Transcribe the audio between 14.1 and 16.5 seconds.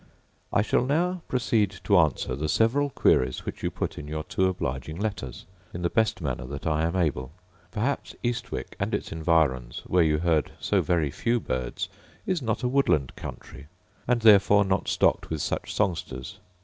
therefore not stocked with such songsters.